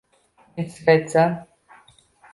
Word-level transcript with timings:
men 0.55 0.71
sizga 0.77 0.95
aytsam. 0.95 1.37